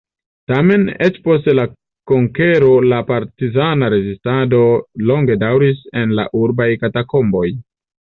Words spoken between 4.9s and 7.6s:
longe daŭris en la urbaj katakomboj.